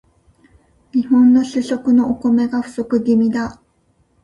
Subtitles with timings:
[0.93, 3.61] 日本の主食のお米が不足気味だ